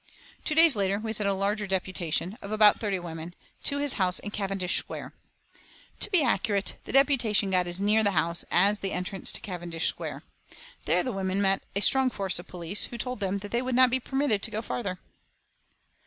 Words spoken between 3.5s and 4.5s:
to his house in